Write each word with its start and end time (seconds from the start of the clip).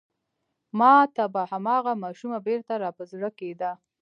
ما 0.79 0.95
ته 1.15 1.23
به 1.33 1.41
هماغه 1.51 1.93
ماشومه 2.03 2.39
بېرته 2.47 2.73
را 2.81 2.89
په 2.97 3.03
زړه 3.11 3.29
کېده. 3.39 3.71